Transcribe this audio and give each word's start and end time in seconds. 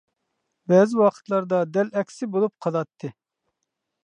بەزى 0.71 0.97
ۋاقىتلاردا 1.01 1.59
دەل 1.77 1.93
ئەكسى 2.01 2.31
بولۇپ 2.35 2.57
قالاتتى. 2.67 3.13